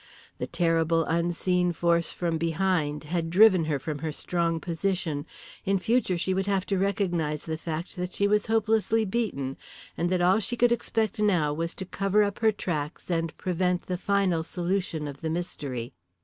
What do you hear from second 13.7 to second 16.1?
the final solution of the mystery.